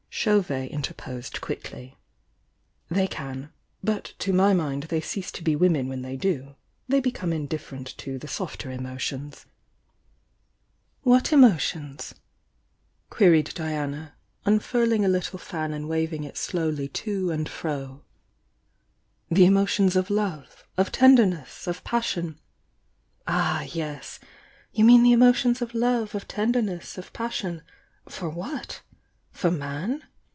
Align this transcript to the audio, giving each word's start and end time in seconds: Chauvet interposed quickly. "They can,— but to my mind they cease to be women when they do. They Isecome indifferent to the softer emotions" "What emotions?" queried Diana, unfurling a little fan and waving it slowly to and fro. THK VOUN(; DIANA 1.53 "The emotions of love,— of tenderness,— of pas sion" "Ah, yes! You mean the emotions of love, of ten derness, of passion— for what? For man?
Chauvet 0.13 0.69
interposed 0.69 1.41
quickly. 1.41 1.97
"They 2.91 3.07
can,— 3.07 3.51
but 3.83 4.13
to 4.19 4.31
my 4.31 4.53
mind 4.53 4.83
they 4.83 5.01
cease 5.01 5.31
to 5.31 5.41
be 5.43 5.55
women 5.55 5.87
when 5.87 6.03
they 6.03 6.15
do. 6.15 6.55
They 6.87 7.01
Isecome 7.01 7.33
indifferent 7.33 7.97
to 7.99 8.19
the 8.19 8.27
softer 8.27 8.69
emotions" 8.69 9.47
"What 11.09 11.33
emotions?" 11.33 12.13
queried 13.09 13.51
Diana, 13.55 14.13
unfurling 14.45 15.03
a 15.03 15.07
little 15.09 15.39
fan 15.39 15.73
and 15.73 15.89
waving 15.89 16.23
it 16.23 16.37
slowly 16.37 16.87
to 16.89 17.31
and 17.31 17.49
fro. 17.49 17.71
THK 17.71 17.77
VOUN(; 17.87 19.33
DIANA 19.33 19.33
1.53 19.33 19.35
"The 19.37 19.45
emotions 19.45 19.95
of 19.95 20.09
love,— 20.11 20.67
of 20.77 20.91
tenderness,— 20.91 21.65
of 21.65 21.83
pas 21.83 22.05
sion" 22.05 22.39
"Ah, 23.27 23.61
yes! 23.71 24.19
You 24.71 24.83
mean 24.85 25.01
the 25.01 25.13
emotions 25.13 25.63
of 25.63 25.73
love, 25.73 26.13
of 26.13 26.27
ten 26.27 26.53
derness, 26.53 26.99
of 26.99 27.11
passion— 27.11 27.63
for 28.07 28.29
what? 28.29 28.83
For 29.31 29.49
man? 29.49 30.03